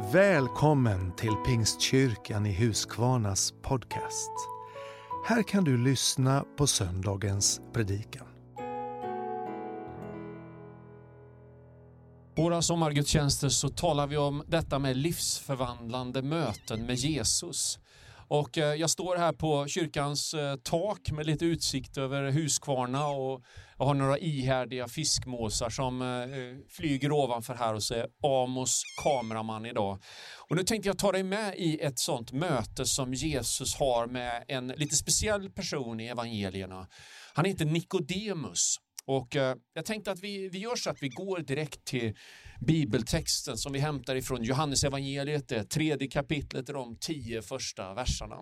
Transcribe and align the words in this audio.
Välkommen 0.00 1.16
till 1.16 1.34
Pingstkyrkan 1.46 2.46
i 2.46 2.52
Huskvarnas 2.52 3.54
podcast. 3.62 4.30
Här 5.26 5.42
kan 5.42 5.64
du 5.64 5.84
lyssna 5.84 6.44
på 6.56 6.66
söndagens 6.66 7.60
predikan. 7.72 8.26
Våra 12.36 12.62
sommargudstjänster 12.62 13.48
så 13.48 13.68
talar 13.68 14.06
vi 14.06 14.16
om 14.16 14.42
detta 14.46 14.78
med 14.78 14.96
livsförvandlande 14.96 16.22
möten 16.22 16.86
med 16.86 16.96
Jesus. 16.96 17.78
Och 18.28 18.58
eh, 18.58 18.74
jag 18.74 18.90
står 18.90 19.16
här 19.16 19.32
på 19.32 19.66
kyrkans 19.66 20.34
eh, 20.34 20.56
tak 20.56 21.10
med 21.10 21.26
lite 21.26 21.44
utsikt 21.44 21.98
över 21.98 22.30
Huskvarna 22.30 23.06
och 23.08 23.42
jag 23.78 23.86
har 23.86 23.94
några 23.94 24.18
ihärdiga 24.18 24.88
fiskmåsar 24.88 25.70
som 25.70 26.02
eh, 26.02 26.72
flyger 26.76 27.12
ovanför 27.12 27.54
här 27.54 27.74
och 27.74 27.82
så 27.82 27.94
är 27.94 28.06
Amos 28.22 28.82
kameraman 29.02 29.66
idag. 29.66 30.02
Och 30.48 30.56
nu 30.56 30.62
tänkte 30.62 30.88
jag 30.88 30.98
ta 30.98 31.12
dig 31.12 31.22
med 31.22 31.54
i 31.56 31.80
ett 31.80 31.98
sånt 31.98 32.32
möte 32.32 32.86
som 32.86 33.14
Jesus 33.14 33.74
har 33.74 34.06
med 34.06 34.44
en 34.48 34.68
lite 34.68 34.96
speciell 34.96 35.50
person 35.50 36.00
i 36.00 36.06
evangelierna. 36.06 36.86
Han 37.34 37.44
heter 37.44 37.64
Nikodemus. 37.64 38.76
Och 39.08 39.36
eh, 39.36 39.56
jag 39.74 39.84
tänkte 39.84 40.12
att 40.12 40.20
vi, 40.20 40.48
vi 40.48 40.58
gör 40.58 40.76
så 40.76 40.90
att 40.90 41.02
vi 41.02 41.08
går 41.08 41.38
direkt 41.38 41.84
till 41.84 42.16
bibeltexten 42.60 43.58
som 43.58 43.72
vi 43.72 43.78
hämtar 43.78 44.16
ifrån 44.16 44.42
Johannes 44.42 44.84
evangeliet, 44.84 45.48
det 45.48 45.64
tredje 45.64 46.08
kapitlet, 46.08 46.66
de 46.66 46.96
tio 47.00 47.42
första 47.42 47.94
verserna. 47.94 48.36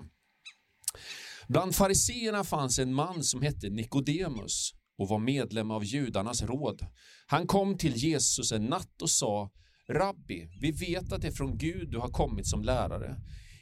Bland 1.48 1.74
fariseerna 1.74 2.44
fanns 2.44 2.78
en 2.78 2.94
man 2.94 3.24
som 3.24 3.42
hette 3.42 3.68
Nikodemus 3.68 4.72
och 4.98 5.08
var 5.08 5.18
medlem 5.18 5.70
av 5.70 5.84
judarnas 5.84 6.42
råd. 6.42 6.86
Han 7.26 7.46
kom 7.46 7.78
till 7.78 7.96
Jesus 7.96 8.52
en 8.52 8.64
natt 8.64 9.02
och 9.02 9.10
sa 9.10 9.50
Rabbi, 9.88 10.48
vi 10.60 10.70
vet 10.72 11.12
att 11.12 11.22
det 11.22 11.28
är 11.28 11.32
från 11.32 11.58
Gud 11.58 11.90
du 11.90 11.98
har 11.98 12.08
kommit 12.08 12.46
som 12.46 12.62
lärare. 12.62 13.16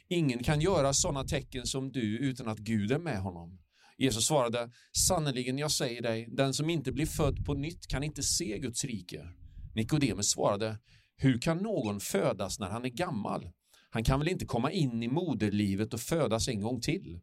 Ingen 0.09 0.43
kan 0.43 0.61
göra 0.61 0.93
sådana 0.93 1.23
tecken 1.23 1.65
som 1.65 1.91
du 1.91 2.17
utan 2.17 2.47
att 2.47 2.59
Gud 2.59 2.91
är 2.91 2.99
med 2.99 3.19
honom. 3.19 3.64
Jesus 3.97 4.25
svarade, 4.25 4.71
sannerligen 5.07 5.57
jag 5.57 5.71
säger 5.71 6.01
dig, 6.01 6.27
den 6.31 6.53
som 6.53 6.69
inte 6.69 6.91
blir 6.91 7.05
född 7.05 7.45
på 7.45 7.53
nytt 7.53 7.87
kan 7.87 8.03
inte 8.03 8.23
se 8.23 8.59
Guds 8.59 8.85
rike. 8.85 9.27
Nikodemus 9.75 10.29
svarade, 10.29 10.77
hur 11.17 11.41
kan 11.41 11.57
någon 11.57 11.99
födas 11.99 12.59
när 12.59 12.69
han 12.69 12.85
är 12.85 12.89
gammal? 12.89 13.51
Han 13.89 14.03
kan 14.03 14.19
väl 14.19 14.29
inte 14.29 14.45
komma 14.45 14.71
in 14.71 15.03
i 15.03 15.07
moderlivet 15.07 15.93
och 15.93 15.99
födas 15.99 16.47
en 16.47 16.61
gång 16.61 16.81
till? 16.81 17.19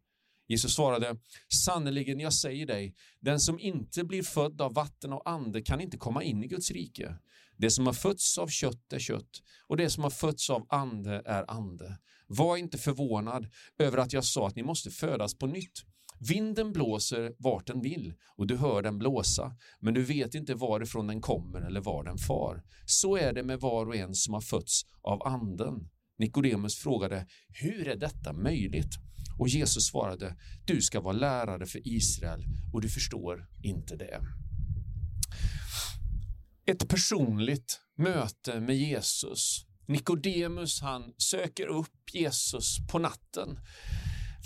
Jesus 0.49 0.75
svarade, 0.75 1.17
sannerligen 1.65 2.21
jag 2.21 2.33
säger 2.33 2.67
dig, 2.67 2.95
den 3.21 3.41
som 3.41 3.59
inte 3.59 4.05
blir 4.05 4.23
född 4.23 4.61
av 4.61 4.75
vatten 4.75 5.13
och 5.13 5.31
ande 5.31 5.63
kan 5.63 5.81
inte 5.81 5.97
komma 5.97 6.23
in 6.23 6.45
i 6.45 6.47
Guds 6.47 6.71
rike. 6.71 7.17
Det 7.57 7.71
som 7.71 7.87
har 7.87 7.93
fötts 7.93 8.39
av 8.39 8.49
kött 8.49 8.93
är 8.93 8.99
kött 8.99 9.43
och 9.69 9.77
det 9.77 9.91
som 9.91 10.03
har 10.03 10.11
fötts 10.11 10.51
av 10.51 10.67
ande 10.69 11.23
är 11.27 11.51
ande. 11.51 11.99
Var 12.27 12.57
inte 12.57 12.79
förvånad 12.79 13.47
över 13.79 13.99
att 13.99 14.13
jag 14.13 14.25
sa 14.25 14.47
att 14.47 14.57
ni 14.57 14.63
måste 14.63 14.91
födas 14.91 15.39
på 15.39 15.47
nytt. 15.47 15.83
Vinden 16.29 16.73
blåser 16.73 17.33
vart 17.39 17.67
den 17.67 17.81
vill 17.81 18.15
och 18.37 18.47
du 18.47 18.57
hör 18.57 18.83
den 18.83 18.99
blåsa, 18.99 19.57
men 19.81 19.95
du 19.95 20.03
vet 20.03 20.35
inte 20.35 20.55
varifrån 20.55 21.07
den 21.07 21.21
kommer 21.21 21.61
eller 21.61 21.81
var 21.81 22.05
den 22.05 22.19
far. 22.19 22.63
Så 22.87 23.17
är 23.17 23.33
det 23.33 23.43
med 23.43 23.61
var 23.61 23.87
och 23.87 23.97
en 23.97 24.15
som 24.15 24.35
har 24.35 24.41
fötts 24.41 24.83
av 25.03 25.27
anden. 25.27 25.89
Nikodemus 26.19 26.77
frågade, 26.77 27.27
hur 27.49 27.89
är 27.89 27.97
detta 27.97 28.33
möjligt? 28.33 28.95
Och 29.39 29.49
Jesus 29.49 29.87
svarade, 29.87 30.37
du 30.67 30.81
ska 30.81 31.01
vara 31.01 31.13
lärare 31.13 31.67
för 31.67 31.89
Israel 31.89 32.45
och 32.73 32.81
du 32.81 32.89
förstår 32.89 33.49
inte 33.63 33.97
det. 33.97 34.21
Ett 36.67 36.89
personligt 36.89 37.81
möte 37.99 38.61
med 38.61 38.77
Jesus. 38.77 39.67
Nikodemus 39.89 40.81
han 40.81 41.15
söker 41.17 41.67
upp 41.67 42.15
Jesus 42.15 42.79
på 42.93 42.99
natten. 42.99 43.59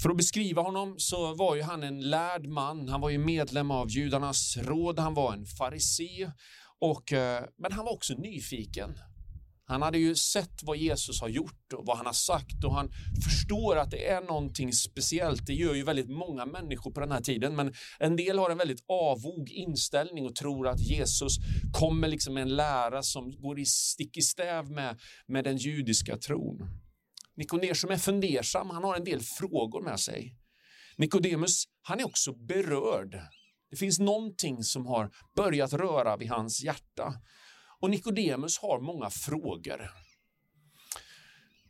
För 0.03 0.11
att 0.11 0.17
beskriva 0.17 0.63
honom 0.63 0.95
så 0.99 1.35
var 1.35 1.57
ju 1.57 1.63
han 1.63 1.83
en 1.83 2.01
lärd 2.01 2.47
man, 2.47 2.89
han 2.89 3.01
var 3.01 3.11
ju 3.11 3.19
medlem 3.19 3.71
av 3.71 3.91
judarnas 3.91 4.57
råd, 4.57 4.99
han 4.99 5.15
var 5.15 5.33
en 5.33 5.47
farisé, 5.47 6.31
och, 6.81 7.13
eh, 7.13 7.45
men 7.59 7.73
han 7.73 7.85
var 7.85 7.93
också 7.93 8.15
nyfiken. 8.15 8.99
Han 9.69 9.83
hade 9.83 9.99
ju 9.99 10.15
sett 10.15 10.63
vad 10.63 10.77
Jesus 10.77 11.21
har 11.21 11.29
gjort 11.29 11.73
och 11.73 11.87
vad 11.87 11.97
han 11.97 12.07
har 12.07 12.13
sagt 12.13 12.65
och 12.65 12.75
han 12.75 12.91
förstår 13.25 13.77
att 13.77 13.91
det 13.91 14.09
är 14.09 14.21
någonting 14.21 14.73
speciellt. 14.73 15.47
Det 15.47 15.55
gör 15.55 15.75
ju 15.75 15.83
väldigt 15.83 16.09
många 16.09 16.47
människor 16.47 16.91
på 16.91 17.01
den 17.01 17.13
här 17.13 17.21
tiden, 17.21 17.57
men 17.57 17.75
en 17.99 18.17
del 18.17 18.39
har 18.39 18.51
en 18.51 18.59
väldigt 18.59 18.85
avog 18.89 19.51
inställning 19.51 20.27
och 20.27 20.35
tror 20.35 20.69
att 20.69 20.81
Jesus 20.81 21.37
kommer 21.73 22.09
liksom 22.09 22.35
med 22.35 22.43
en 22.43 22.57
lära 22.57 23.03
som 23.03 23.41
går 23.41 23.59
i 23.59 23.65
stick 23.65 24.17
i 24.17 24.23
stäv 24.23 24.71
med, 24.71 25.01
med 25.27 25.45
den 25.45 25.57
judiska 25.57 26.17
tron. 26.17 26.86
Nikodemus 27.37 27.81
som 27.81 27.91
är 27.91 27.97
fundersam, 27.97 28.71
han 28.71 28.85
har 28.85 28.97
en 28.97 29.05
del 29.05 29.21
frågor 29.21 29.83
med 29.83 30.01
sig. 30.01 30.37
Nikodemus, 30.97 31.65
han 31.83 32.01
är 32.01 32.07
också 32.07 32.33
berörd. 32.33 33.21
Det 33.71 33.77
finns 33.77 33.99
någonting 33.99 34.63
som 34.63 34.87
har 34.87 35.11
börjat 35.37 35.73
röra 35.73 36.17
vid 36.17 36.29
hans 36.29 36.63
hjärta. 36.63 37.15
Och 37.81 37.91
Nikodemus 37.91 38.59
har 38.59 38.81
många 38.81 39.11
frågor. 39.11 39.91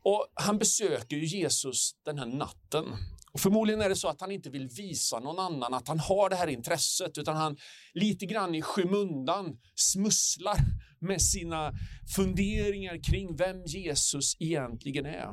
Och 0.03 0.27
Han 0.35 0.59
besöker 0.59 1.17
ju 1.17 1.25
Jesus 1.25 1.93
den 2.05 2.19
här 2.19 2.27
natten. 2.27 2.85
Och 3.33 3.41
Förmodligen 3.41 3.81
är 3.81 3.89
det 3.89 3.97
så 3.97 4.09
att 4.09 4.21
han 4.21 4.31
inte 4.31 4.51
vill 4.51 4.69
visa 4.69 5.21
någon 5.21 5.39
annan 5.39 5.75
att 5.75 5.89
han 5.89 5.99
har 5.99 6.31
det 6.31 6.37
här 6.37 6.47
intresset, 6.47 7.19
utan 7.19 7.37
han 7.37 7.57
lite 7.95 8.27
grann 8.27 8.55
i 8.55 8.63
skymundan 8.63 9.59
smusslar 9.75 10.57
med 11.01 11.23
sina 11.23 11.73
funderingar 12.17 13.03
kring 13.03 13.37
vem 13.37 13.65
Jesus 13.65 14.37
egentligen 14.41 15.07
är. 15.07 15.29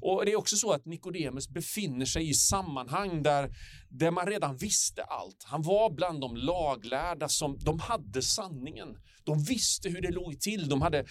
Och 0.00 0.24
Det 0.24 0.32
är 0.32 0.36
också 0.36 0.56
så 0.56 0.72
att 0.72 0.86
Nikodemus 0.86 1.48
befinner 1.48 2.06
sig 2.06 2.28
i 2.28 2.34
sammanhang 2.34 3.22
där, 3.22 3.50
där 3.88 4.10
man 4.10 4.26
redan 4.26 4.56
visste 4.56 5.02
allt. 5.02 5.44
Han 5.44 5.62
var 5.62 5.90
bland 5.90 6.20
de 6.20 6.36
laglärda 6.36 7.28
som 7.28 7.58
de 7.58 7.80
hade 7.80 8.22
sanningen. 8.22 8.88
De 9.24 9.42
visste 9.42 9.88
hur 9.88 10.02
det 10.02 10.10
låg 10.10 10.40
till. 10.40 10.68
De 10.68 10.82
hade 10.82 11.04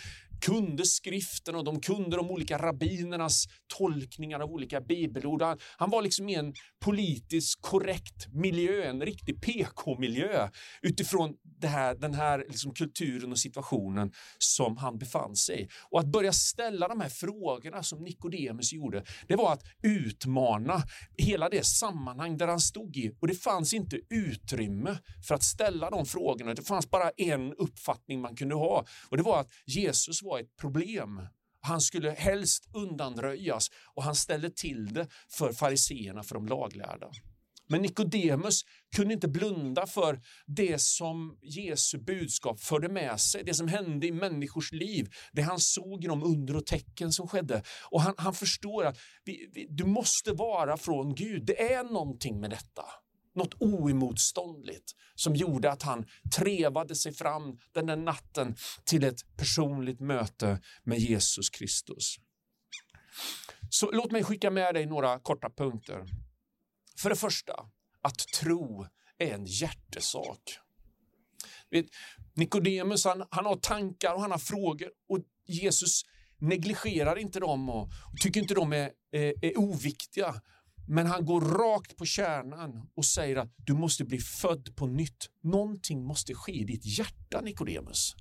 kunde 0.46 0.86
skriften 0.86 1.56
och 1.56 1.64
de 1.64 1.82
kunde 1.82 2.18
de 2.18 2.32
olika 2.32 2.58
rabbinernas 2.58 3.46
tolkningar 3.78 4.40
av 4.40 4.52
olika 4.52 4.82
bibelord. 4.82 5.42
Han, 5.42 5.58
han 5.78 5.90
var 5.90 6.02
liksom 6.02 6.30
i 6.30 6.36
en 6.36 6.54
politiskt 6.80 7.62
korrekt 7.62 8.28
miljö, 8.34 8.84
en 8.84 9.02
riktig 9.02 9.42
PK-miljö 9.42 10.50
utifrån 10.82 11.36
här, 11.64 11.96
den 11.96 12.14
här 12.14 12.46
liksom 12.48 12.74
kulturen 12.74 13.32
och 13.32 13.40
situationen 13.40 14.12
som 14.38 14.78
han 14.78 14.98
befann 14.98 15.36
sig 15.36 15.62
i. 15.62 15.68
Och 15.90 16.00
att 16.00 16.06
börja 16.06 16.34
ställa 16.34 16.88
de 16.88 17.02
här 17.02 17.10
frågorna 17.10 17.84
som 17.84 18.04
Nikodemus 18.04 18.74
gjorde, 18.74 19.04
det 19.28 19.36
var 19.36 19.54
att 19.54 19.64
utmana 19.84 20.84
hela 21.18 21.50
det 21.50 21.66
sammanhang 21.66 22.38
där 22.38 22.48
han 22.48 22.60
stod 22.60 22.98
i. 22.98 23.16
Och 23.20 23.28
det 23.28 23.36
fanns 23.36 23.74
inte 23.74 24.00
utrymme 24.10 24.98
för 25.28 25.36
att 25.36 25.44
ställa 25.44 25.90
de 25.90 26.06
frågorna. 26.06 26.54
Det 26.54 26.64
fanns 26.64 26.90
bara 26.90 27.10
en 27.10 27.54
uppfattning 27.54 28.22
man 28.22 28.36
kunde 28.36 28.56
ha 28.56 28.86
och 29.10 29.18
det 29.18 29.24
var 29.24 29.40
att 29.40 29.50
Jesus 29.66 30.24
var 30.24 30.35
ett 30.40 30.58
problem. 30.58 31.22
Han 31.62 31.82
skulle 31.82 32.12
helst 32.12 32.70
undanröjas 32.74 33.70
och 33.96 34.04
han 34.04 34.16
ställde 34.16 34.50
till 34.50 34.94
det 34.94 35.08
för 35.30 35.54
fariseerna, 35.54 36.24
för 36.24 36.36
de 36.36 36.48
laglärda. 36.48 37.12
Men 37.68 37.82
Nikodemus 37.82 38.62
kunde 38.96 39.14
inte 39.14 39.28
blunda 39.28 39.88
för 39.88 40.22
det 40.46 40.82
som 40.82 41.38
Jesu 41.42 41.98
budskap 41.98 42.60
förde 42.60 42.90
med 42.90 43.20
sig, 43.20 43.44
det 43.44 43.54
som 43.54 43.68
hände 43.68 44.08
i 44.08 44.12
människors 44.12 44.72
liv, 44.72 45.10
det 45.32 45.42
han 45.42 45.60
såg 45.60 46.04
i 46.04 46.08
de 46.08 46.24
under 46.24 46.56
och 46.56 46.66
tecken 46.66 47.12
som 47.12 47.28
skedde. 47.28 47.64
Och 47.92 48.02
han, 48.02 48.14
han 48.18 48.34
förstår 48.34 48.86
att 48.86 48.98
vi, 49.24 49.50
vi, 49.54 49.68
du 49.70 49.86
måste 49.86 50.32
vara 50.32 50.78
från 50.78 51.16
Gud, 51.16 51.46
det 51.46 51.74
är 51.74 51.84
någonting 51.84 52.40
med 52.40 52.50
detta 52.50 52.84
något 53.36 53.54
oemotståndligt 53.60 54.92
som 55.16 55.36
gjorde 55.36 55.72
att 55.72 55.84
han 55.84 56.06
trevade 56.36 56.96
sig 56.96 57.14
fram 57.14 57.60
den 57.74 57.86
där 57.86 57.96
natten 57.96 58.56
till 58.86 59.04
ett 59.04 59.38
personligt 59.38 60.00
möte 60.00 60.60
med 60.84 61.00
Jesus 61.00 61.50
Kristus. 61.50 62.16
Så 63.70 63.92
låt 63.92 64.12
mig 64.12 64.24
skicka 64.24 64.52
med 64.52 64.76
dig 64.76 64.86
några 64.86 65.20
korta 65.20 65.50
punkter. 65.50 66.06
För 66.98 67.10
det 67.10 67.16
första, 67.16 67.54
att 68.02 68.18
tro 68.18 68.88
är 69.18 69.34
en 69.34 69.46
hjärtesak. 69.46 70.60
Nikodemus 72.36 73.06
han, 73.06 73.26
han 73.32 73.46
har 73.46 73.56
tankar 73.56 74.14
och 74.14 74.22
han 74.22 74.32
har 74.32 74.38
frågor 74.38 74.90
och 75.10 75.20
Jesus 75.48 76.02
negligerar 76.40 77.16
inte 77.18 77.40
dem 77.40 77.70
och, 77.70 77.84
och 77.84 78.20
tycker 78.22 78.42
inte 78.42 78.54
de 78.54 78.74
är, 78.74 78.92
är, 79.12 79.46
är 79.46 79.60
oviktiga. 79.60 80.42
Men 80.88 81.06
han 81.08 81.26
går 81.26 81.42
rakt 81.42 81.98
på 81.98 82.06
kärnan 82.06 82.90
och 82.96 83.06
säger 83.06 83.36
att 83.36 83.54
du 83.58 83.74
måste 83.74 84.06
bli 84.06 84.20
född 84.20 84.76
på 84.76 84.88
nytt. 84.88 85.30
Någonting 85.44 86.06
måste 86.06 86.34
ske 86.34 86.52
i 86.52 86.64
ditt 86.64 86.86
hjärta, 86.86 87.42
Nikodemus. 87.42 88.16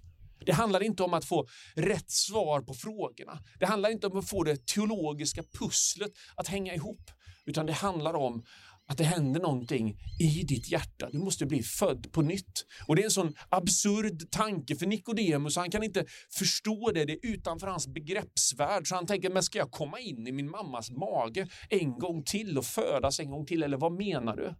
Det 0.47 0.53
handlar 0.53 0.83
inte 0.83 1.03
om 1.03 1.15
att 1.15 1.25
få 1.25 1.47
rätt 1.75 2.11
svar 2.11 2.61
på 2.61 2.75
frågorna. 2.75 3.39
Det 3.59 3.67
handlar 3.67 3.91
inte 3.91 4.07
om 4.07 4.19
att 4.19 4.29
få 4.29 4.45
det 4.45 4.67
teologiska 4.67 5.43
pusslet 5.59 6.13
att 6.37 6.49
hänga 6.49 6.75
ihop, 6.75 7.11
utan 7.47 7.67
det 7.67 7.73
handlar 7.73 8.15
om 8.15 8.45
att 8.87 8.99
det 8.99 9.05
händer 9.05 9.41
någonting 9.41 9.99
i 10.21 10.43
ditt 10.43 10.71
hjärta. 10.71 11.09
Du 11.13 11.19
måste 11.19 11.47
bli 11.47 11.63
född 11.63 12.13
på 12.13 12.23
nytt. 12.23 12.67
Och 12.87 12.97
det 12.97 13.03
är 13.03 13.05
en 13.05 13.11
sån 13.11 13.35
absurd 13.49 14.31
tanke 14.31 14.77
för 14.77 14.87
Nikodemus. 14.87 15.57
Han 15.57 15.71
kan 15.71 15.83
inte 15.83 16.05
förstå 16.39 16.91
det. 16.95 17.05
Det 17.05 17.13
är 17.13 17.27
utanför 17.27 17.67
hans 17.67 17.87
begreppsvärld. 17.87 18.87
Så 18.87 18.95
han 18.95 19.07
tänker, 19.07 19.31
men 19.31 19.43
ska 19.43 19.59
jag 19.59 19.71
komma 19.71 20.01
in 20.01 20.27
i 20.27 20.33
min 20.33 20.51
mammas 20.51 20.91
mage 20.91 21.49
en 21.71 21.99
gång 21.99 22.23
till 22.23 22.59
och 22.59 22.65
födas 22.65 23.21
en 23.21 23.31
gång 23.31 23.47
till? 23.47 23.63
Eller 23.63 23.77
vad 23.77 23.93
menar 23.93 24.37
du? 24.37 24.55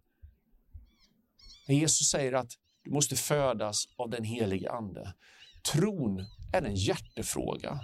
Men 1.67 1.77
Jesus 1.77 2.09
säger 2.09 2.33
att 2.33 2.51
du 2.83 2.91
måste 2.91 3.15
födas 3.15 3.85
av 3.97 4.09
den 4.09 4.23
helige 4.23 4.71
Ande. 4.71 5.13
Tron 5.73 6.25
är 6.53 6.61
en 6.61 6.75
hjärtefråga. 6.75 7.79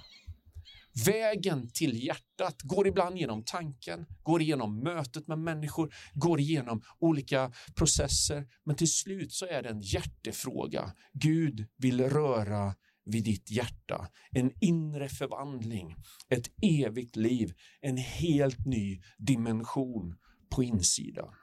Vägen 1.05 1.69
till 1.73 2.05
hjärtat 2.05 2.61
går 2.61 2.87
ibland 2.87 3.17
genom 3.17 3.43
tanken, 3.43 4.05
går 4.23 4.41
igenom 4.41 4.79
mötet 4.79 5.27
med 5.27 5.39
människor, 5.39 5.93
går 6.13 6.39
igenom 6.39 6.81
olika 6.99 7.51
processer, 7.75 8.47
men 8.65 8.75
till 8.75 8.91
slut 8.91 9.33
så 9.33 9.45
är 9.45 9.63
det 9.63 9.69
en 9.69 9.81
hjärtefråga. 9.81 10.91
Gud 11.13 11.67
vill 11.77 12.09
röra 12.09 12.75
vid 13.05 13.23
ditt 13.23 13.51
hjärta. 13.51 14.07
En 14.31 14.51
inre 14.61 15.09
förvandling, 15.09 15.95
ett 16.29 16.47
evigt 16.61 17.15
liv, 17.15 17.53
en 17.81 17.97
helt 17.97 18.65
ny 18.65 19.01
dimension 19.17 20.17
på 20.55 20.63
insidan. 20.63 21.33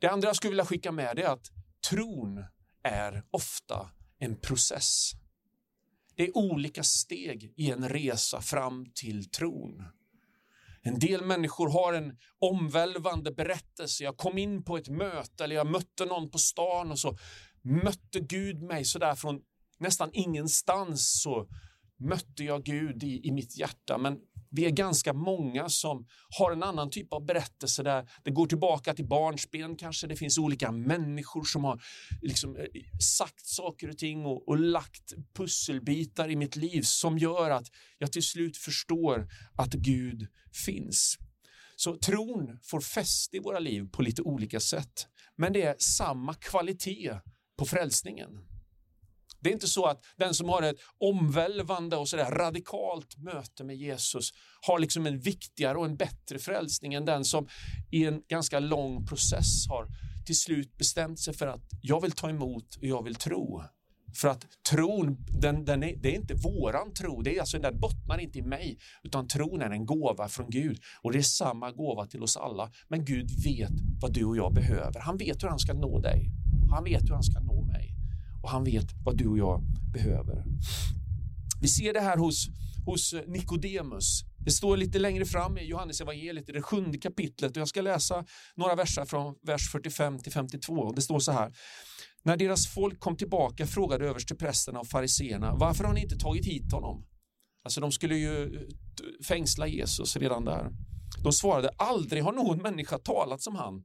Det 0.00 0.08
andra 0.08 0.28
jag 0.28 0.36
skulle 0.36 0.50
vilja 0.50 0.64
skicka 0.64 0.92
med 0.92 1.18
är 1.18 1.28
att 1.28 1.50
tron 1.90 2.44
är 2.82 3.24
ofta 3.30 3.90
en 4.18 4.36
process. 4.36 5.12
Det 6.22 6.26
är 6.26 6.36
olika 6.36 6.82
steg 6.82 7.52
i 7.56 7.70
en 7.70 7.88
resa 7.88 8.40
fram 8.40 8.86
till 8.94 9.30
tron. 9.30 9.84
En 10.82 10.98
del 10.98 11.24
människor 11.24 11.68
har 11.68 11.92
en 11.92 12.16
omvälvande 12.38 13.32
berättelse. 13.32 14.04
Jag 14.04 14.16
kom 14.16 14.38
in 14.38 14.64
på 14.64 14.76
ett 14.76 14.88
möte 14.88 15.44
eller 15.44 15.56
jag 15.56 15.66
mötte 15.66 16.04
någon 16.04 16.30
på 16.30 16.38
stan 16.38 16.90
och 16.90 16.98
så 16.98 17.18
mötte 17.62 18.20
Gud 18.20 18.62
mig 18.62 18.84
sådär 18.84 19.14
från 19.14 19.40
nästan 19.78 20.10
ingenstans 20.12 21.22
så 21.22 21.48
mötte 21.98 22.44
jag 22.44 22.64
Gud 22.64 23.02
i, 23.02 23.28
i 23.28 23.32
mitt 23.32 23.58
hjärta. 23.58 23.98
Men 23.98 24.18
vi 24.54 24.64
är 24.64 24.70
ganska 24.70 25.12
många 25.12 25.68
som 25.68 26.06
har 26.38 26.52
en 26.52 26.62
annan 26.62 26.90
typ 26.90 27.12
av 27.12 27.24
berättelse 27.26 27.82
där 27.82 28.10
det 28.24 28.30
går 28.30 28.46
tillbaka 28.46 28.94
till 28.94 29.08
barnsben 29.08 29.76
kanske. 29.76 30.06
Det 30.06 30.16
finns 30.16 30.38
olika 30.38 30.72
människor 30.72 31.44
som 31.44 31.64
har 31.64 31.82
liksom 32.22 32.56
eh, 32.56 32.64
sagt 33.16 33.46
saker 33.46 33.88
och 33.88 33.98
ting 33.98 34.26
och, 34.26 34.48
och 34.48 34.58
lagt 34.58 35.12
pusselbitar 35.34 36.30
i 36.30 36.36
mitt 36.36 36.56
liv 36.56 36.82
som 36.82 37.18
gör 37.18 37.50
att 37.50 37.66
jag 37.98 38.12
till 38.12 38.22
slut 38.22 38.56
förstår 38.56 39.28
att 39.56 39.72
Gud 39.72 40.26
finns. 40.66 41.18
Så 41.76 41.96
tron 41.96 42.58
får 42.62 42.80
fäste 42.80 43.36
i 43.36 43.40
våra 43.40 43.58
liv 43.58 43.88
på 43.92 44.02
lite 44.02 44.22
olika 44.22 44.60
sätt. 44.60 45.06
Men 45.36 45.52
det 45.52 45.62
är 45.62 45.76
samma 45.78 46.34
kvalitet 46.34 47.18
på 47.58 47.64
frälsningen. 47.64 48.51
Det 49.42 49.48
är 49.48 49.52
inte 49.52 49.68
så 49.68 49.84
att 49.84 50.04
den 50.16 50.34
som 50.34 50.48
har 50.48 50.62
ett 50.62 50.76
omvälvande 50.98 51.96
och 51.96 52.08
sådär 52.08 52.30
radikalt 52.30 53.16
möte 53.18 53.64
med 53.64 53.76
Jesus 53.76 54.30
har 54.66 54.78
liksom 54.78 55.06
en 55.06 55.20
viktigare 55.20 55.78
och 55.78 55.84
en 55.84 55.96
bättre 55.96 56.38
frälsning 56.38 56.94
än 56.94 57.04
den 57.04 57.24
som 57.24 57.48
i 57.90 58.06
en 58.06 58.22
ganska 58.28 58.60
lång 58.60 59.06
process 59.06 59.68
har 59.68 59.86
till 60.26 60.38
slut 60.38 60.78
bestämt 60.78 61.20
sig 61.20 61.34
för 61.34 61.46
att 61.46 61.62
jag 61.82 62.00
vill 62.00 62.12
ta 62.12 62.30
emot 62.30 62.76
och 62.76 62.84
jag 62.84 63.04
vill 63.04 63.14
tro. 63.14 63.62
För 64.14 64.28
att 64.28 64.46
tron, 64.70 65.16
den, 65.40 65.64
den 65.64 65.82
är, 65.82 65.96
det 65.96 66.08
är 66.08 66.16
inte 66.16 66.34
våran 66.34 66.94
tro, 66.94 67.22
det 67.22 67.36
är 67.36 67.40
alltså, 67.40 67.58
den 67.58 67.80
bottnar 67.80 68.18
inte 68.18 68.38
i 68.38 68.42
mig, 68.42 68.78
utan 69.02 69.28
tron 69.28 69.62
är 69.62 69.70
en 69.70 69.86
gåva 69.86 70.28
från 70.28 70.50
Gud. 70.50 70.78
Och 71.02 71.12
det 71.12 71.18
är 71.18 71.22
samma 71.22 71.70
gåva 71.70 72.06
till 72.06 72.22
oss 72.22 72.36
alla. 72.36 72.70
Men 72.88 73.04
Gud 73.04 73.30
vet 73.44 73.72
vad 74.00 74.12
du 74.12 74.24
och 74.24 74.36
jag 74.36 74.54
behöver. 74.54 75.00
Han 75.00 75.16
vet 75.16 75.42
hur 75.42 75.48
han 75.48 75.58
ska 75.58 75.72
nå 75.72 76.00
dig. 76.00 76.30
Han 76.70 76.84
vet 76.84 77.02
hur 77.02 77.14
han 77.14 77.22
ska 77.22 77.40
nå 77.40 77.51
och 78.42 78.50
han 78.50 78.64
vet 78.64 78.86
vad 79.04 79.16
du 79.16 79.26
och 79.26 79.38
jag 79.38 79.62
behöver. 79.92 80.44
Vi 81.60 81.68
ser 81.68 81.92
det 81.92 82.00
här 82.00 82.16
hos, 82.16 82.46
hos 82.86 83.12
eh, 83.12 83.22
Nikodemus. 83.26 84.22
Det 84.44 84.50
står 84.50 84.76
lite 84.76 84.98
längre 84.98 85.24
fram 85.24 85.58
i 85.58 85.64
Johannes 85.64 86.00
evangeliet 86.00 86.48
i 86.48 86.52
det 86.52 86.62
sjunde 86.62 86.98
kapitlet 86.98 87.50
och 87.50 87.60
jag 87.60 87.68
ska 87.68 87.80
läsa 87.80 88.24
några 88.56 88.74
verser 88.74 89.04
från 89.04 89.34
vers 89.42 89.70
45 89.72 90.18
till 90.18 90.32
52. 90.32 90.92
Det 90.92 91.02
står 91.02 91.18
så 91.18 91.32
här. 91.32 91.52
När 92.22 92.36
deras 92.36 92.66
folk 92.66 93.00
kom 93.00 93.16
tillbaka 93.16 93.66
frågade 93.66 94.06
översteprästerna 94.06 94.80
och 94.80 94.86
fariseerna 94.86 95.54
varför 95.54 95.84
har 95.84 95.92
ni 95.92 96.02
inte 96.02 96.18
tagit 96.18 96.46
hit 96.46 96.72
honom? 96.72 97.06
Alltså 97.64 97.80
de 97.80 97.92
skulle 97.92 98.16
ju 98.16 98.44
eh, 98.44 98.60
fängsla 99.24 99.66
Jesus 99.66 100.16
redan 100.16 100.44
där. 100.44 100.70
De 101.22 101.32
svarade 101.32 101.70
aldrig 101.78 102.22
har 102.22 102.32
någon 102.32 102.58
människa 102.58 102.98
talat 102.98 103.42
som 103.42 103.54
han. 103.54 103.82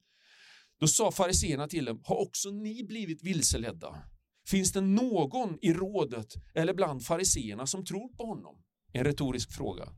Då 0.80 0.88
sa 0.88 1.12
fariseerna 1.12 1.68
till 1.68 1.86
dem, 1.86 2.02
har 2.04 2.16
också 2.16 2.50
ni 2.50 2.84
blivit 2.84 3.24
vilseledda? 3.24 4.04
Finns 4.50 4.72
det 4.72 4.82
någon 4.82 5.58
i 5.62 5.74
rådet 5.74 6.34
eller 6.54 6.74
bland 6.74 7.06
fariseerna 7.06 7.68
som 7.68 7.86
tror 7.86 8.10
på 8.10 8.26
honom? 8.26 8.56
En 8.94 9.04
retorisk 9.04 9.52
fråga. 9.52 9.90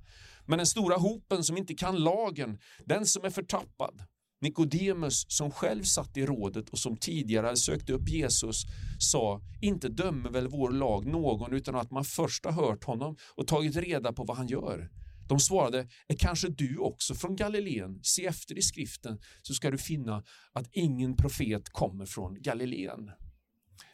Men 0.46 0.58
den 0.58 0.68
stora 0.68 0.98
hopen 0.98 1.44
som 1.44 1.58
inte 1.58 1.74
kan 1.74 2.04
lagen, 2.04 2.60
den 2.86 3.06
som 3.06 3.26
är 3.26 3.30
förtappad, 3.30 4.04
Nikodemus 4.42 5.26
som 5.28 5.52
själv 5.52 5.84
satt 5.84 6.18
i 6.18 6.26
rådet 6.26 6.70
och 6.70 6.80
som 6.80 6.98
tidigare 6.98 7.58
sökte 7.58 7.94
upp 7.94 8.10
Jesus 8.10 8.64
sa, 9.00 9.42
inte 9.62 9.90
dömer 9.90 10.30
väl 10.30 10.48
vår 10.48 10.72
lag 10.72 11.06
någon 11.06 11.54
utan 11.54 11.76
att 11.76 11.92
man 11.92 12.06
först 12.06 12.46
har 12.46 12.52
hört 12.52 12.84
honom 12.84 13.18
och 13.36 13.48
tagit 13.48 13.76
reda 13.76 14.14
på 14.14 14.24
vad 14.24 14.38
han 14.38 14.48
gör. 14.48 14.90
De 15.28 15.40
svarade, 15.40 15.88
är 16.08 16.16
kanske 16.16 16.48
du 16.48 16.78
också 16.78 17.16
från 17.16 17.36
Galileen? 17.36 18.00
Se 18.04 18.26
efter 18.26 18.58
i 18.58 18.62
skriften 18.62 19.20
så 19.42 19.54
ska 19.54 19.72
du 19.72 19.78
finna 19.78 20.24
att 20.54 20.70
ingen 20.72 21.16
profet 21.16 21.70
kommer 21.70 22.06
från 22.06 22.42
Galileen. 22.42 23.12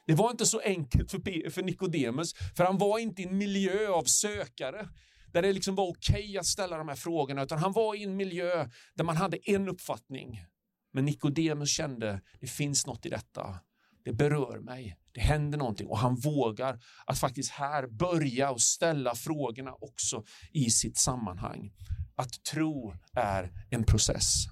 Det 0.05 0.13
var 0.13 0.31
inte 0.31 0.45
så 0.45 0.59
enkelt 0.59 1.11
för, 1.11 1.49
för 1.49 1.63
Nikodemus, 1.63 2.33
för 2.33 2.63
han 2.63 2.77
var 2.77 2.99
inte 2.99 3.21
i 3.21 3.25
en 3.25 3.37
miljö 3.37 3.89
av 3.89 4.03
sökare 4.03 4.89
där 5.35 5.41
det 5.41 5.53
liksom 5.53 5.75
var 5.75 5.87
okej 5.87 6.13
okay 6.13 6.37
att 6.37 6.45
ställa 6.45 6.77
de 6.77 6.87
här 6.87 6.95
frågorna, 6.95 7.43
utan 7.43 7.59
han 7.59 7.71
var 7.71 7.95
i 7.95 8.03
en 8.03 8.15
miljö 8.15 8.69
där 8.93 9.03
man 9.03 9.17
hade 9.17 9.37
en 9.37 9.69
uppfattning. 9.69 10.45
Men 10.93 11.05
Nikodemus 11.05 11.69
kände, 11.69 12.21
det 12.39 12.47
finns 12.47 12.87
något 12.87 13.05
i 13.05 13.09
detta. 13.09 13.59
Det 14.05 14.13
berör 14.13 14.59
mig, 14.59 14.97
det 15.11 15.21
händer 15.21 15.57
någonting 15.57 15.87
och 15.87 15.97
han 15.97 16.15
vågar 16.15 16.79
att 17.05 17.19
faktiskt 17.19 17.51
här 17.51 17.87
börja 17.87 18.51
och 18.51 18.61
ställa 18.61 19.15
frågorna 19.15 19.73
också 19.73 20.23
i 20.51 20.69
sitt 20.69 20.97
sammanhang. 20.97 21.73
Att 22.15 22.43
tro 22.43 22.95
är 23.13 23.51
en 23.69 23.83
process. 23.83 24.45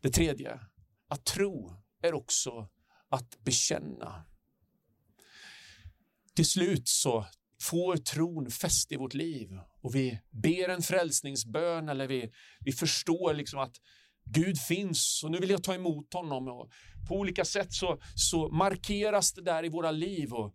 Det 0.00 0.10
tredje, 0.10 0.60
att 1.08 1.24
tro 1.24 1.72
är 2.02 2.14
också 2.14 2.68
att 3.08 3.44
bekänna. 3.44 4.24
Till 6.34 6.46
slut 6.46 6.88
så 6.88 7.26
får 7.60 7.96
tron 7.96 8.50
fäste 8.50 8.94
i 8.94 8.96
vårt 8.96 9.14
liv 9.14 9.48
och 9.82 9.94
vi 9.94 10.20
ber 10.30 10.68
en 10.68 10.82
frälsningsbön 10.82 11.88
eller 11.88 12.06
vi, 12.06 12.32
vi 12.60 12.72
förstår 12.72 13.34
liksom 13.34 13.60
att 13.60 13.76
Gud 14.24 14.58
finns 14.58 15.22
och 15.24 15.30
nu 15.30 15.38
vill 15.38 15.50
jag 15.50 15.64
ta 15.64 15.74
emot 15.74 16.14
honom. 16.14 16.48
Och 16.48 16.70
på 17.08 17.14
olika 17.14 17.44
sätt 17.44 17.72
så, 17.72 17.98
så 18.14 18.48
markeras 18.48 19.32
det 19.32 19.42
där 19.42 19.64
i 19.64 19.68
våra 19.68 19.90
liv 19.90 20.32
och 20.32 20.54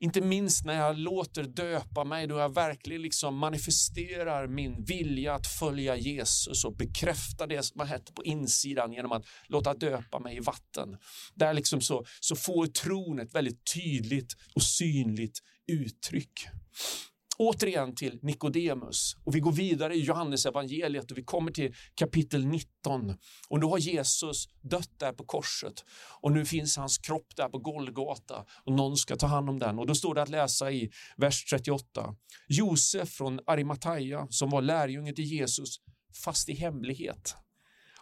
inte 0.00 0.20
minst 0.20 0.64
när 0.64 0.74
jag 0.74 0.98
låter 0.98 1.42
döpa 1.42 2.04
mig, 2.04 2.26
då 2.26 2.38
jag 2.38 2.54
verkligen 2.54 3.02
liksom 3.02 3.36
manifesterar 3.36 4.46
min 4.46 4.84
vilja 4.84 5.34
att 5.34 5.46
följa 5.46 5.96
Jesus 5.96 6.64
och 6.64 6.76
bekräfta 6.76 7.46
det 7.46 7.62
som 7.62 7.80
har 7.80 7.86
hänt 7.86 8.14
på 8.14 8.24
insidan 8.24 8.92
genom 8.92 9.12
att 9.12 9.26
låta 9.46 9.74
döpa 9.74 10.18
mig 10.18 10.36
i 10.36 10.40
vatten. 10.40 10.98
Där 11.34 11.54
liksom 11.54 11.80
så, 11.80 12.04
så 12.20 12.36
får 12.36 12.66
tron 12.66 13.20
ett 13.20 13.34
väldigt 13.34 13.72
tydligt 13.74 14.36
och 14.54 14.62
synligt 14.62 15.38
uttryck 15.72 16.48
återigen 17.40 17.94
till 17.94 18.18
Nikodemus 18.22 19.16
och 19.24 19.34
vi 19.34 19.40
går 19.40 19.52
vidare 19.52 19.94
i 19.94 20.00
Johannes 20.00 20.46
evangeliet 20.46 21.10
och 21.10 21.18
vi 21.18 21.24
kommer 21.24 21.52
till 21.52 21.74
kapitel 21.94 22.46
19 22.46 23.14
och 23.48 23.60
nu 23.60 23.66
har 23.66 23.78
Jesus 23.78 24.48
dött 24.62 24.90
där 24.98 25.12
på 25.12 25.24
korset 25.24 25.84
och 26.20 26.32
nu 26.32 26.44
finns 26.44 26.76
hans 26.76 26.98
kropp 26.98 27.36
där 27.36 27.48
på 27.48 27.58
Golgata 27.58 28.44
och 28.64 28.72
någon 28.72 28.96
ska 28.96 29.16
ta 29.16 29.26
hand 29.26 29.50
om 29.50 29.58
den 29.58 29.78
och 29.78 29.86
då 29.86 29.94
står 29.94 30.14
det 30.14 30.22
att 30.22 30.28
läsa 30.28 30.72
i 30.72 30.90
vers 31.16 31.44
38. 31.44 32.14
Josef 32.48 33.08
från 33.08 33.40
Arimataya 33.46 34.26
som 34.30 34.50
var 34.50 34.62
lärjunge 34.62 35.12
till 35.12 35.24
Jesus 35.24 35.76
fast 36.24 36.48
i 36.48 36.54
hemlighet 36.54 37.34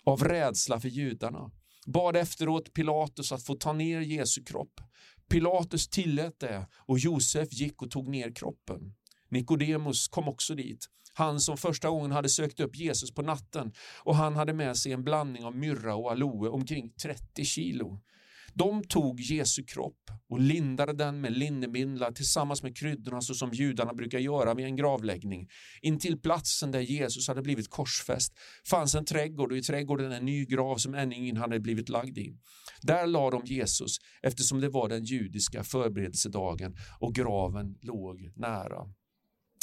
av 0.04 0.24
rädsla 0.24 0.80
för 0.80 0.88
judarna 0.88 1.50
bad 1.86 2.16
efteråt 2.16 2.74
Pilatus 2.74 3.32
att 3.32 3.42
få 3.42 3.54
ta 3.54 3.72
ner 3.72 4.00
Jesu 4.00 4.44
kropp. 4.44 4.80
Pilatus 5.30 5.88
tillät 5.88 6.40
det 6.40 6.66
och 6.74 6.98
Josef 6.98 7.48
gick 7.52 7.82
och 7.82 7.90
tog 7.90 8.08
ner 8.08 8.34
kroppen. 8.34 8.94
Nikodemus 9.30 10.08
kom 10.08 10.28
också 10.28 10.54
dit. 10.54 10.86
Han 11.14 11.40
som 11.40 11.56
första 11.56 11.90
gången 11.90 12.12
hade 12.12 12.28
sökt 12.28 12.60
upp 12.60 12.76
Jesus 12.76 13.14
på 13.14 13.22
natten 13.22 13.72
och 14.02 14.16
han 14.16 14.36
hade 14.36 14.52
med 14.52 14.76
sig 14.76 14.92
en 14.92 15.04
blandning 15.04 15.44
av 15.44 15.56
myrra 15.56 15.94
och 15.94 16.10
aloe, 16.10 16.48
omkring 16.48 16.92
30 17.02 17.44
kilo. 17.44 18.00
De 18.54 18.84
tog 18.84 19.20
Jesu 19.20 19.64
kropp 19.64 20.10
och 20.28 20.40
lindade 20.40 20.92
den 20.92 21.20
med 21.20 21.32
linnebindlar 21.32 22.12
tillsammans 22.12 22.62
med 22.62 22.76
kryddorna 22.76 23.20
så 23.20 23.34
som 23.34 23.50
judarna 23.52 23.94
brukar 23.94 24.18
göra 24.18 24.54
vid 24.54 24.66
en 24.66 24.76
gravläggning. 24.76 25.48
Intill 25.82 26.20
platsen 26.20 26.70
där 26.70 26.80
Jesus 26.80 27.28
hade 27.28 27.42
blivit 27.42 27.70
korsfäst 27.70 28.32
fanns 28.70 28.94
en 28.94 29.04
trädgård 29.04 29.52
och 29.52 29.58
i 29.58 29.62
trädgården 29.62 30.12
en 30.12 30.24
ny 30.24 30.44
grav 30.44 30.76
som 30.76 30.94
ännu 30.94 31.14
ingen 31.14 31.36
hade 31.36 31.60
blivit 31.60 31.88
lagd 31.88 32.18
i. 32.18 32.36
Där 32.82 33.06
lade 33.06 33.36
de 33.36 33.46
Jesus 33.46 33.96
eftersom 34.22 34.60
det 34.60 34.68
var 34.68 34.88
den 34.88 35.04
judiska 35.04 35.64
förberedelsedagen 35.64 36.76
och 37.00 37.14
graven 37.14 37.78
låg 37.82 38.32
nära. 38.36 38.97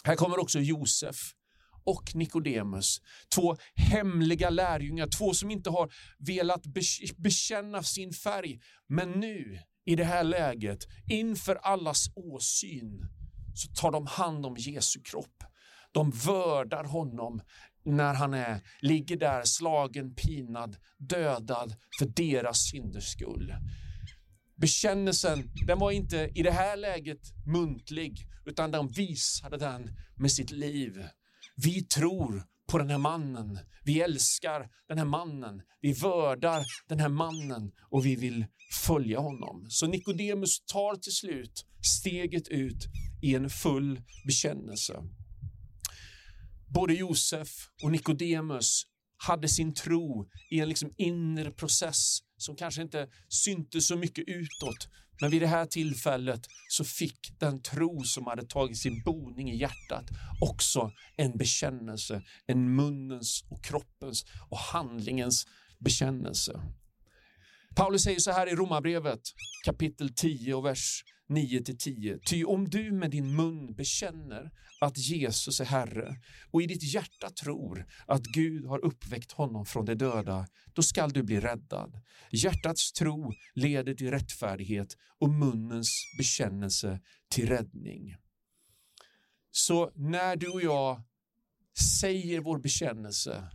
Här 0.05 0.15
kommer 0.15 0.39
också 0.39 0.59
Josef 0.59 1.15
och 1.85 2.15
Nikodemus. 2.15 3.01
Två 3.35 3.55
hemliga 3.75 4.49
lärjungar, 4.49 5.07
två 5.07 5.33
som 5.33 5.51
inte 5.51 5.69
har 5.69 5.93
velat 6.17 6.63
bekänna 7.17 7.83
sin 7.83 8.13
färg. 8.13 8.59
Men 8.87 9.11
nu, 9.11 9.59
i 9.85 9.95
det 9.95 10.03
här 10.03 10.23
läget, 10.23 10.87
inför 11.07 11.55
allas 11.55 12.05
åsyn, 12.15 13.01
så 13.55 13.71
tar 13.81 13.91
de 13.91 14.07
hand 14.07 14.45
om 14.45 14.55
Jesu 14.57 15.01
kropp. 15.01 15.43
De 15.91 16.11
vördar 16.11 16.83
honom 16.83 17.41
när 17.85 18.13
han 18.13 18.33
är, 18.33 18.61
ligger 18.81 19.17
där 19.17 19.43
slagen, 19.43 20.15
pinad, 20.15 20.77
dödad 20.97 21.75
för 21.99 22.05
deras 22.05 22.59
synders 22.59 23.07
skull. 23.11 23.53
Bekännelsen 24.55 25.51
den 25.67 25.79
var 25.79 25.91
inte 25.91 26.31
i 26.35 26.43
det 26.43 26.51
här 26.51 26.77
läget 26.77 27.21
muntlig, 27.45 28.27
utan 28.45 28.71
de 28.71 28.87
visade 28.87 29.57
den 29.57 29.89
med 30.15 30.31
sitt 30.31 30.51
liv. 30.51 31.03
Vi 31.55 31.83
tror 31.83 32.43
på 32.67 32.77
den 32.77 32.89
här 32.89 32.97
mannen. 32.97 33.59
Vi 33.83 34.01
älskar 34.01 34.69
den 34.87 34.97
här 34.97 35.05
mannen. 35.05 35.61
Vi 35.81 35.93
vördar 35.93 36.65
den 36.87 36.99
här 36.99 37.09
mannen 37.09 37.71
och 37.91 38.05
vi 38.05 38.15
vill 38.15 38.45
följa 38.85 39.19
honom. 39.19 39.65
Så 39.69 39.87
Nikodemus 39.87 40.65
tar 40.65 40.95
till 40.95 41.11
slut 41.11 41.65
steget 41.81 42.47
ut 42.47 42.85
i 43.21 43.35
en 43.35 43.49
full 43.49 44.01
bekännelse. 44.25 45.03
Både 46.73 46.93
Josef 46.93 47.49
och 47.83 47.91
Nikodemus 47.91 48.83
hade 49.17 49.47
sin 49.47 49.73
tro 49.73 50.29
i 50.49 50.59
en 50.59 50.69
liksom 50.69 50.93
inre 50.97 51.51
process 51.51 52.19
som 52.37 52.55
kanske 52.55 52.81
inte 52.81 53.07
syntes 53.29 53.87
så 53.87 53.95
mycket 53.95 54.23
utåt. 54.27 54.89
Men 55.21 55.31
vid 55.31 55.41
det 55.41 55.47
här 55.47 55.65
tillfället 55.65 56.47
så 56.69 56.83
fick 56.83 57.39
den 57.39 57.61
tro 57.61 58.03
som 58.03 58.27
hade 58.27 58.45
tagit 58.45 58.77
sin 58.77 59.03
boning 59.03 59.51
i 59.51 59.57
hjärtat 59.57 60.09
också 60.41 60.91
en 61.17 61.37
bekännelse, 61.37 62.23
en 62.45 62.75
munnens 62.75 63.45
och 63.49 63.63
kroppens 63.63 64.25
och 64.49 64.57
handlingens 64.57 65.47
bekännelse. 65.79 66.61
Paulus 67.75 68.03
säger 68.03 68.19
så 68.19 68.31
här 68.31 68.47
i 68.47 68.55
Romarbrevet 68.55 69.21
kapitel 69.65 70.13
10 70.13 70.53
och 70.53 70.65
vers 70.65 71.03
9 71.29 71.61
10. 71.61 72.19
Ty 72.19 72.43
om 72.43 72.69
du 72.69 72.91
med 72.91 73.11
din 73.11 73.35
mun 73.35 73.75
bekänner 73.75 74.51
att 74.81 74.97
Jesus 74.97 75.59
är 75.59 75.65
Herre 75.65 76.15
och 76.51 76.61
i 76.61 76.65
ditt 76.65 76.93
hjärta 76.93 77.29
tror 77.29 77.85
att 78.07 78.23
Gud 78.25 78.65
har 78.65 78.85
uppväckt 78.85 79.31
honom 79.31 79.65
från 79.65 79.85
de 79.85 79.95
döda, 79.95 80.47
då 80.73 80.83
skall 80.83 81.11
du 81.11 81.23
bli 81.23 81.39
räddad. 81.39 82.01
Hjärtats 82.31 82.91
tro 82.91 83.33
leder 83.55 83.93
till 83.93 84.11
rättfärdighet 84.11 84.97
och 85.19 85.29
munnens 85.29 85.89
bekännelse 86.17 86.99
till 87.29 87.47
räddning. 87.47 88.15
Så 89.51 89.91
när 89.95 90.35
du 90.35 90.49
och 90.49 90.61
jag 90.61 91.03
säger 92.01 92.39
vår 92.39 92.59
bekännelse 92.59 93.49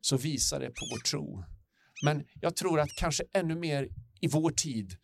så 0.00 0.16
visar 0.16 0.60
det 0.60 0.66
på 0.66 0.86
vår 0.90 0.98
tro. 0.98 1.44
Men 2.04 2.24
jag 2.40 2.56
tror 2.56 2.80
att 2.80 2.90
kanske 3.00 3.24
ännu 3.34 3.54
mer 3.54 3.88
i 4.20 4.28
vår 4.28 4.50
tid, 4.50 4.96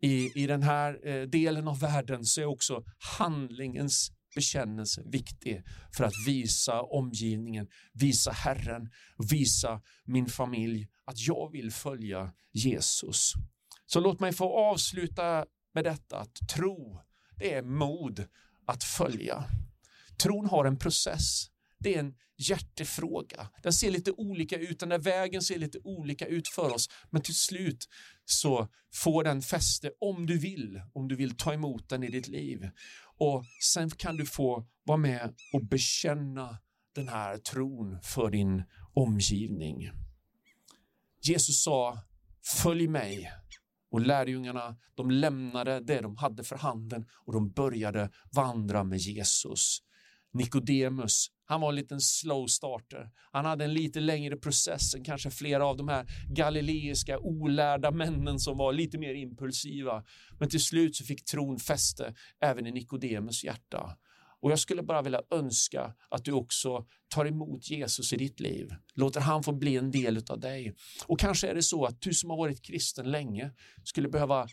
i, 0.00 0.42
i 0.42 0.46
den 0.46 0.62
här 0.62 1.08
eh, 1.08 1.22
delen 1.22 1.68
av 1.68 1.80
världen, 1.80 2.24
så 2.24 2.40
är 2.40 2.44
också 2.44 2.84
handlingens 3.18 4.12
bekännelse 4.34 5.02
viktig 5.06 5.62
för 5.96 6.04
att 6.04 6.26
visa 6.26 6.82
omgivningen, 6.82 7.68
visa 7.92 8.30
Herren, 8.30 8.90
visa 9.30 9.82
min 10.04 10.26
familj 10.26 10.88
att 11.04 11.26
jag 11.26 11.52
vill 11.52 11.72
följa 11.72 12.32
Jesus. 12.52 13.32
Så 13.86 14.00
låt 14.00 14.20
mig 14.20 14.32
få 14.32 14.58
avsluta 14.58 15.46
med 15.74 15.84
detta 15.84 16.18
att 16.18 16.48
tro, 16.54 17.00
det 17.36 17.54
är 17.54 17.62
mod 17.62 18.26
att 18.66 18.84
följa. 18.84 19.44
Tron 20.22 20.46
har 20.46 20.64
en 20.64 20.78
process. 20.78 21.50
Det 21.78 21.94
är 21.94 21.98
en 21.98 22.14
hjärtefråga. 22.36 23.48
Den 23.62 23.72
ser 23.72 23.90
lite 23.90 24.12
olika 24.12 24.58
ut, 24.58 24.80
den 24.80 24.88
där 24.88 24.98
vägen 24.98 25.42
ser 25.42 25.58
lite 25.58 25.78
olika 25.84 26.26
ut 26.26 26.48
för 26.48 26.74
oss, 26.74 26.88
men 27.10 27.22
till 27.22 27.34
slut 27.34 27.88
så 28.26 28.68
får 28.94 29.24
den 29.24 29.42
fäste 29.42 29.90
om 30.00 30.26
du 30.26 30.38
vill, 30.38 30.82
om 30.92 31.08
du 31.08 31.16
vill 31.16 31.36
ta 31.36 31.52
emot 31.52 31.88
den 31.88 32.04
i 32.04 32.10
ditt 32.10 32.28
liv. 32.28 32.70
Och 33.18 33.44
sen 33.62 33.90
kan 33.90 34.16
du 34.16 34.26
få 34.26 34.66
vara 34.84 34.98
med 34.98 35.34
och 35.52 35.64
bekänna 35.64 36.58
den 36.94 37.08
här 37.08 37.38
tron 37.38 37.98
för 38.02 38.30
din 38.30 38.62
omgivning. 38.94 39.90
Jesus 41.22 41.62
sa, 41.62 41.98
följ 42.62 42.88
mig. 42.88 43.32
Och 43.90 44.00
lärjungarna 44.00 44.76
de 44.94 45.10
lämnade 45.10 45.80
det 45.80 46.00
de 46.00 46.16
hade 46.16 46.44
för 46.44 46.56
handen 46.56 47.06
och 47.24 47.32
de 47.32 47.50
började 47.50 48.10
vandra 48.32 48.84
med 48.84 48.98
Jesus. 48.98 49.82
Nikodemus, 50.32 51.30
han 51.44 51.60
var 51.60 51.68
en 51.68 51.74
liten 51.74 52.00
slow 52.00 52.46
starter. 52.46 53.10
Han 53.32 53.44
hade 53.44 53.64
en 53.64 53.74
lite 53.74 54.00
längre 54.00 54.36
process 54.36 54.94
än 54.94 55.04
kanske 55.04 55.30
flera 55.30 55.66
av 55.66 55.76
de 55.76 55.88
här 55.88 56.06
galileiska 56.28 57.18
olärda 57.18 57.90
männen 57.90 58.38
som 58.38 58.58
var 58.58 58.72
lite 58.72 58.98
mer 58.98 59.14
impulsiva. 59.14 60.04
Men 60.38 60.48
till 60.48 60.62
slut 60.64 60.96
så 60.96 61.04
fick 61.04 61.24
tron 61.24 61.58
fäste 61.58 62.14
även 62.40 62.66
i 62.66 62.72
Nikodemus 62.72 63.44
hjärta. 63.44 63.96
Och 64.40 64.50
jag 64.50 64.58
skulle 64.58 64.82
bara 64.82 65.02
vilja 65.02 65.22
önska 65.30 65.94
att 66.08 66.24
du 66.24 66.32
också 66.32 66.86
tar 67.08 67.26
emot 67.26 67.70
Jesus 67.70 68.12
i 68.12 68.16
ditt 68.16 68.40
liv. 68.40 68.74
Låter 68.94 69.20
han 69.20 69.42
få 69.42 69.52
bli 69.52 69.76
en 69.76 69.90
del 69.90 70.24
av 70.28 70.40
dig. 70.40 70.74
Och 71.06 71.20
kanske 71.20 71.48
är 71.48 71.54
det 71.54 71.62
så 71.62 71.84
att 71.84 72.00
du 72.00 72.14
som 72.14 72.30
har 72.30 72.36
varit 72.36 72.62
kristen 72.62 73.10
länge 73.10 73.50
skulle 73.84 74.08
behöva 74.08 74.46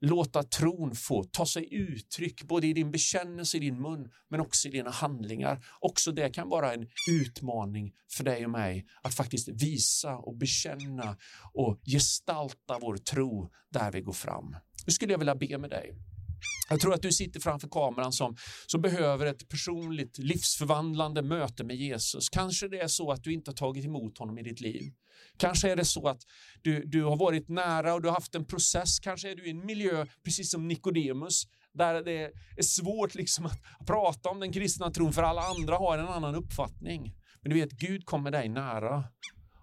låta 0.00 0.42
tron 0.42 0.94
få 0.94 1.24
ta 1.24 1.46
sig 1.46 1.74
uttryck 1.74 2.42
både 2.42 2.66
i 2.66 2.72
din 2.72 2.90
bekännelse 2.90 3.56
i 3.56 3.60
din 3.60 3.82
mun 3.82 4.10
men 4.28 4.40
också 4.40 4.68
i 4.68 4.70
dina 4.70 4.90
handlingar. 4.90 5.64
Också 5.80 6.12
det 6.12 6.30
kan 6.30 6.48
vara 6.48 6.72
en 6.72 6.86
utmaning 7.10 7.92
för 8.12 8.24
dig 8.24 8.44
och 8.44 8.50
mig 8.50 8.86
att 9.02 9.14
faktiskt 9.14 9.48
visa 9.48 10.16
och 10.16 10.36
bekänna 10.36 11.16
och 11.52 11.80
gestalta 11.84 12.78
vår 12.80 12.96
tro 12.96 13.50
där 13.70 13.92
vi 13.92 14.00
går 14.00 14.12
fram. 14.12 14.56
Nu 14.86 14.92
skulle 14.92 15.12
jag 15.12 15.18
vilja 15.18 15.34
be 15.34 15.58
med 15.58 15.70
dig. 15.70 15.94
Jag 16.70 16.80
tror 16.80 16.94
att 16.94 17.02
du 17.02 17.12
sitter 17.12 17.40
framför 17.40 17.68
kameran 17.68 18.12
som, 18.12 18.36
som 18.66 18.80
behöver 18.82 19.26
ett 19.26 19.48
personligt 19.48 20.18
livsförvandlande 20.18 21.22
möte 21.22 21.64
med 21.64 21.76
Jesus. 21.76 22.28
Kanske 22.28 22.68
det 22.68 22.80
är 22.80 22.88
så 22.88 23.10
att 23.10 23.24
du 23.24 23.32
inte 23.32 23.50
har 23.50 23.56
tagit 23.56 23.84
emot 23.84 24.18
honom 24.18 24.38
i 24.38 24.42
ditt 24.42 24.60
liv. 24.60 24.92
Kanske 25.36 25.70
är 25.70 25.76
det 25.76 25.84
så 25.84 26.08
att 26.08 26.20
du, 26.62 26.84
du 26.84 27.04
har 27.04 27.16
varit 27.16 27.48
nära 27.48 27.94
och 27.94 28.02
du 28.02 28.08
har 28.08 28.14
haft 28.14 28.34
en 28.34 28.44
process. 28.44 28.98
Kanske 29.00 29.30
är 29.30 29.36
du 29.36 29.46
i 29.46 29.50
en 29.50 29.66
miljö, 29.66 30.06
precis 30.24 30.50
som 30.50 30.68
Nikodemus, 30.68 31.42
där 31.74 32.02
det 32.02 32.32
är 32.56 32.62
svårt 32.62 33.14
liksom 33.14 33.46
att 33.46 33.86
prata 33.86 34.28
om 34.28 34.40
den 34.40 34.52
kristna 34.52 34.90
tron 34.90 35.12
för 35.12 35.22
alla 35.22 35.42
andra 35.42 35.76
har 35.76 35.98
en 35.98 36.08
annan 36.08 36.34
uppfattning. 36.34 37.14
Men 37.42 37.50
du 37.50 37.60
vet, 37.60 37.72
Gud 37.72 38.04
kommer 38.04 38.30
dig 38.30 38.48
nära. 38.48 39.04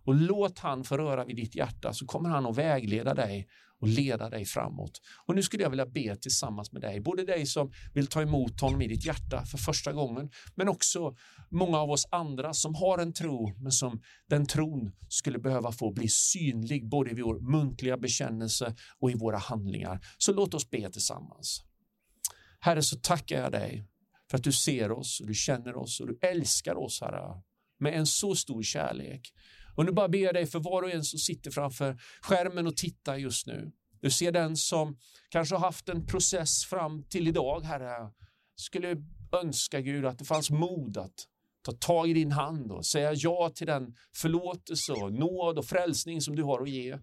Och 0.05 0.15
låt 0.15 0.59
han 0.59 0.83
få 0.83 0.97
röra 0.97 1.25
vid 1.25 1.35
ditt 1.35 1.55
hjärta 1.55 1.93
så 1.93 2.05
kommer 2.05 2.29
han 2.29 2.45
att 2.45 2.57
vägleda 2.57 3.13
dig 3.13 3.47
och 3.81 3.87
leda 3.87 4.29
dig 4.29 4.45
framåt. 4.45 5.01
Och 5.25 5.35
nu 5.35 5.43
skulle 5.43 5.63
jag 5.63 5.69
vilja 5.69 5.85
be 5.85 6.15
tillsammans 6.15 6.71
med 6.71 6.81
dig, 6.81 6.99
både 6.99 7.23
dig 7.23 7.45
som 7.45 7.71
vill 7.93 8.07
ta 8.07 8.21
emot 8.21 8.61
honom 8.61 8.81
i 8.81 8.87
ditt 8.87 9.05
hjärta 9.05 9.45
för 9.45 9.57
första 9.57 9.93
gången, 9.93 10.29
men 10.55 10.69
också 10.69 11.15
många 11.51 11.77
av 11.77 11.91
oss 11.91 12.07
andra 12.11 12.53
som 12.53 12.75
har 12.75 12.97
en 12.97 13.13
tro, 13.13 13.53
men 13.57 13.71
som 13.71 14.01
den 14.29 14.45
tron 14.45 14.91
skulle 15.09 15.39
behöva 15.39 15.71
få 15.71 15.91
bli 15.91 16.07
synlig 16.07 16.89
både 16.89 17.11
i 17.11 17.21
vår 17.21 17.51
muntliga 17.51 17.97
bekännelse 17.97 18.75
och 18.99 19.11
i 19.11 19.13
våra 19.13 19.37
handlingar. 19.37 19.99
Så 20.17 20.33
låt 20.33 20.53
oss 20.53 20.69
be 20.69 20.91
tillsammans. 20.91 21.63
Herre, 22.59 22.81
så 22.81 22.95
tackar 22.95 23.41
jag 23.41 23.51
dig 23.51 23.87
för 24.29 24.37
att 24.37 24.43
du 24.43 24.51
ser 24.51 24.91
oss 24.91 25.19
och 25.21 25.27
du 25.27 25.33
känner 25.33 25.75
oss 25.75 25.99
och 25.99 26.07
du 26.07 26.19
älskar 26.21 26.75
oss, 26.75 27.01
Herre, 27.01 27.41
med 27.79 27.93
en 27.93 28.05
så 28.05 28.35
stor 28.35 28.63
kärlek. 28.63 29.33
Och 29.75 29.85
nu 29.85 29.91
bara 29.91 30.09
ber 30.09 30.19
jag 30.19 30.33
dig 30.33 30.45
för 30.45 30.59
var 30.59 30.81
och 30.81 30.91
en 30.91 31.03
som 31.03 31.19
sitter 31.19 31.51
framför 31.51 31.97
skärmen 32.21 32.67
och 32.67 32.77
tittar 32.77 33.15
just 33.15 33.47
nu. 33.47 33.71
Du 34.01 34.09
ser 34.11 34.31
den 34.31 34.57
som 34.57 34.97
kanske 35.29 35.55
har 35.55 35.61
haft 35.61 35.89
en 35.89 36.05
process 36.05 36.65
fram 36.65 37.03
till 37.03 37.27
idag, 37.27 37.61
Herre. 37.61 38.11
Skulle 38.55 38.95
önska 39.43 39.81
Gud 39.81 40.05
att 40.05 40.19
det 40.19 40.25
fanns 40.25 40.49
mod 40.49 40.97
att 40.97 41.27
ta 41.65 41.71
tag 41.71 42.09
i 42.09 42.13
din 42.13 42.31
hand 42.31 42.71
och 42.71 42.85
säga 42.85 43.13
ja 43.13 43.51
till 43.55 43.67
den 43.67 43.95
förlåtelse 44.15 44.93
och 44.93 45.13
nåd 45.13 45.57
och 45.57 45.65
frälsning 45.65 46.21
som 46.21 46.35
du 46.35 46.43
har 46.43 46.61
att 46.61 46.69
ge. 46.69 46.97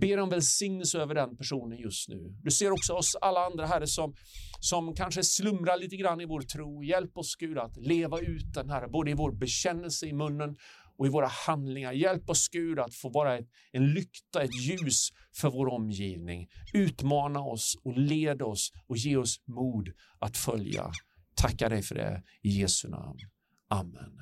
Ber 0.00 0.18
om 0.18 0.28
välsignelse 0.28 0.98
över 0.98 1.14
den 1.14 1.36
personen 1.36 1.78
just 1.78 2.08
nu. 2.08 2.36
Du 2.42 2.50
ser 2.50 2.70
också 2.70 2.92
oss 2.92 3.16
alla 3.20 3.46
andra, 3.46 3.66
Herre, 3.66 3.86
som, 3.86 4.14
som 4.60 4.94
kanske 4.94 5.24
slumrar 5.24 5.78
lite 5.78 5.96
grann 5.96 6.20
i 6.20 6.24
vår 6.24 6.40
tro. 6.40 6.84
Hjälp 6.84 7.16
oss, 7.16 7.36
Gud, 7.36 7.58
att 7.58 7.76
leva 7.76 8.20
ut 8.20 8.54
den, 8.54 8.70
Herre, 8.70 8.88
både 8.88 9.10
i 9.10 9.14
vår 9.14 9.32
bekännelse 9.32 10.06
i 10.06 10.12
munnen 10.12 10.56
och 10.98 11.06
i 11.06 11.10
våra 11.10 11.26
handlingar. 11.26 11.92
Hjälp 11.92 12.30
oss 12.30 12.48
Gud 12.48 12.78
att 12.78 12.94
få 12.94 13.08
vara 13.08 13.38
en 13.72 13.92
lykta, 13.92 14.42
ett 14.42 14.62
ljus 14.62 15.08
för 15.36 15.50
vår 15.50 15.66
omgivning. 15.66 16.48
Utmana 16.74 17.40
oss 17.40 17.76
och 17.84 17.98
led 17.98 18.42
oss 18.42 18.72
och 18.86 18.96
ge 18.96 19.16
oss 19.16 19.40
mod 19.46 19.88
att 20.18 20.36
följa. 20.36 20.90
Tackar 21.34 21.70
dig 21.70 21.82
för 21.82 21.94
det 21.94 22.22
i 22.42 22.48
Jesu 22.48 22.88
namn. 22.88 23.18
Amen. 23.70 24.18